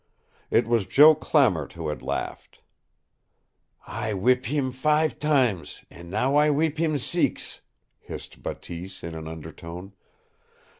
It 0.49 0.65
was 0.65 0.87
Joe 0.87 1.13
Clamart 1.13 1.73
who 1.73 1.89
had 1.89 2.01
laughed. 2.01 2.61
"I 3.85 4.13
w'ip 4.13 4.47
heem 4.47 4.71
five 4.71 5.19
time, 5.19 5.63
an' 5.91 6.09
now 6.09 6.35
I 6.37 6.47
w'ip 6.47 6.79
heem 6.79 6.95
seex!" 6.97 7.59
hissed 7.99 8.41
Bateese 8.41 9.03
in 9.03 9.13
an 9.13 9.27
undertone. 9.27 9.93